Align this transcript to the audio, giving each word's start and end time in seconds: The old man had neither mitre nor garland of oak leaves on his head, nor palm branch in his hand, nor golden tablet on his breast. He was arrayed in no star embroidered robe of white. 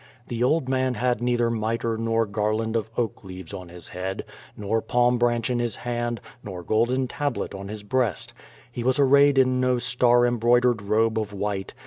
The 0.29 0.41
old 0.41 0.67
man 0.67 0.95
had 0.95 1.21
neither 1.21 1.51
mitre 1.51 1.95
nor 1.95 2.25
garland 2.25 2.75
of 2.75 2.89
oak 2.97 3.23
leaves 3.23 3.53
on 3.53 3.69
his 3.69 3.89
head, 3.89 4.25
nor 4.57 4.81
palm 4.81 5.19
branch 5.19 5.51
in 5.51 5.59
his 5.59 5.75
hand, 5.75 6.19
nor 6.43 6.63
golden 6.63 7.07
tablet 7.07 7.53
on 7.53 7.67
his 7.67 7.83
breast. 7.83 8.33
He 8.71 8.83
was 8.83 8.97
arrayed 8.97 9.37
in 9.37 9.59
no 9.61 9.77
star 9.77 10.25
embroidered 10.25 10.81
robe 10.81 11.19
of 11.19 11.33
white. 11.33 11.75